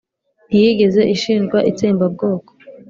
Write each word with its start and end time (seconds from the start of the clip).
ntiyigeze 0.49 1.01
ishinjwa 1.15 1.57
itsembabwoko! 1.69 2.49